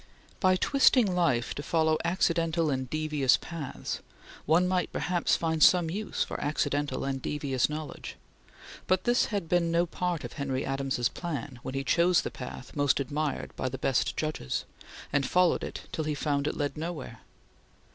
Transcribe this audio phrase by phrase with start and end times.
[0.39, 3.99] By twisting life to follow accidental and devious paths,
[4.47, 8.15] one might perhaps find some use for accidental and devious knowledge,
[8.87, 12.75] but this had been no part of Henry Adams's plan when he chose the path
[12.75, 14.65] most admired by the best judges,
[15.13, 17.19] and followed it till he found it led nowhere.